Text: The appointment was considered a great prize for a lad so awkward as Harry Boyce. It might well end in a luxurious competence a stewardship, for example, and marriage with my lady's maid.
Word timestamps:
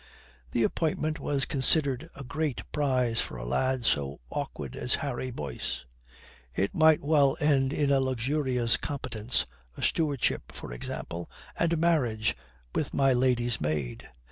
The 0.49 0.63
appointment 0.63 1.19
was 1.19 1.45
considered 1.45 2.09
a 2.15 2.23
great 2.23 2.63
prize 2.71 3.21
for 3.21 3.37
a 3.37 3.45
lad 3.45 3.85
so 3.85 4.19
awkward 4.31 4.75
as 4.75 4.95
Harry 5.05 5.29
Boyce. 5.29 5.85
It 6.55 6.73
might 6.73 7.03
well 7.03 7.37
end 7.39 7.71
in 7.71 7.91
a 7.91 7.99
luxurious 7.99 8.77
competence 8.77 9.45
a 9.77 9.83
stewardship, 9.83 10.51
for 10.51 10.73
example, 10.73 11.29
and 11.55 11.77
marriage 11.77 12.35
with 12.73 12.95
my 12.95 13.13
lady's 13.13 13.61
maid. 13.61 14.09